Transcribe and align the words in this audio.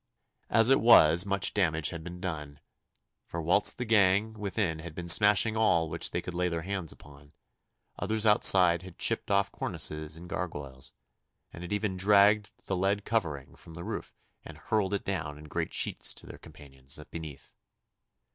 As 0.49 0.71
it 0.71 0.81
was, 0.81 1.27
much 1.27 1.53
damage 1.53 1.89
had 1.89 2.03
been 2.03 2.19
done; 2.19 2.59
for 3.23 3.39
whilst 3.39 3.77
the 3.77 3.85
gang 3.85 4.33
within 4.33 4.79
had 4.79 4.95
been 4.95 5.07
smashing 5.07 5.55
all 5.55 5.89
which 5.91 6.09
they 6.09 6.23
could 6.23 6.33
lay 6.33 6.49
their 6.49 6.63
hands 6.63 6.91
upon, 6.91 7.33
others 7.99 8.25
outside 8.25 8.81
had 8.81 8.97
chipped 8.97 9.29
off 9.29 9.51
cornices 9.51 10.17
and 10.17 10.27
gargoyles, 10.27 10.91
and 11.53 11.61
had 11.61 11.71
even 11.71 11.97
dragged 11.97 12.49
the 12.65 12.75
lead 12.75 13.05
covering 13.05 13.53
from 13.55 13.75
the 13.75 13.83
roof 13.83 14.11
and 14.43 14.57
hurled 14.57 14.95
it 14.95 15.05
down 15.05 15.37
in 15.37 15.43
great 15.43 15.71
sheets 15.71 16.15
to 16.15 16.25
their 16.25 16.39
companions 16.39 16.99
beneath. 17.11 17.51